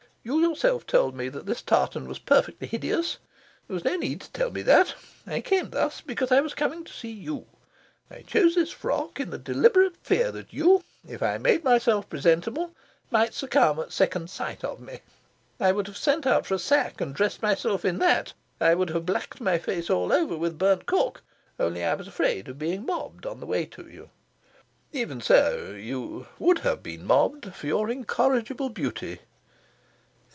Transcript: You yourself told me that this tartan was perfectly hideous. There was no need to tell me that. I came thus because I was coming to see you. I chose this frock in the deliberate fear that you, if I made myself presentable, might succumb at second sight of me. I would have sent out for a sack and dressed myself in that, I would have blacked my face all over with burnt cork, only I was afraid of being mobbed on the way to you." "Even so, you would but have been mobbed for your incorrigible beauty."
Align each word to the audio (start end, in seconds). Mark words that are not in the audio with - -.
You 0.23 0.37
yourself 0.39 0.85
told 0.85 1.15
me 1.15 1.29
that 1.29 1.47
this 1.47 1.63
tartan 1.63 2.07
was 2.07 2.19
perfectly 2.19 2.67
hideous. 2.67 3.17
There 3.67 3.73
was 3.73 3.83
no 3.83 3.95
need 3.95 4.21
to 4.21 4.31
tell 4.31 4.51
me 4.51 4.61
that. 4.61 4.93
I 5.25 5.41
came 5.41 5.71
thus 5.71 6.01
because 6.01 6.31
I 6.31 6.41
was 6.41 6.53
coming 6.53 6.83
to 6.83 6.93
see 6.93 7.09
you. 7.09 7.47
I 8.11 8.21
chose 8.21 8.53
this 8.53 8.69
frock 8.69 9.19
in 9.19 9.31
the 9.31 9.39
deliberate 9.39 9.97
fear 9.97 10.31
that 10.31 10.53
you, 10.53 10.83
if 11.09 11.23
I 11.23 11.39
made 11.39 11.63
myself 11.63 12.07
presentable, 12.07 12.69
might 13.09 13.33
succumb 13.33 13.79
at 13.79 13.91
second 13.91 14.29
sight 14.29 14.63
of 14.63 14.79
me. 14.79 14.99
I 15.59 15.71
would 15.71 15.87
have 15.87 15.97
sent 15.97 16.27
out 16.27 16.45
for 16.45 16.53
a 16.53 16.59
sack 16.59 17.01
and 17.01 17.15
dressed 17.15 17.41
myself 17.41 17.83
in 17.83 17.97
that, 17.97 18.33
I 18.59 18.75
would 18.75 18.91
have 18.91 19.07
blacked 19.07 19.41
my 19.41 19.57
face 19.57 19.89
all 19.89 20.13
over 20.13 20.37
with 20.37 20.59
burnt 20.59 20.85
cork, 20.85 21.23
only 21.59 21.83
I 21.83 21.95
was 21.95 22.07
afraid 22.07 22.47
of 22.47 22.59
being 22.59 22.85
mobbed 22.85 23.25
on 23.25 23.39
the 23.39 23.47
way 23.47 23.65
to 23.65 23.89
you." 23.89 24.11
"Even 24.93 25.19
so, 25.19 25.71
you 25.71 26.27
would 26.37 26.57
but 26.57 26.63
have 26.63 26.83
been 26.83 27.07
mobbed 27.07 27.55
for 27.55 27.65
your 27.65 27.89
incorrigible 27.89 28.69
beauty." 28.69 29.21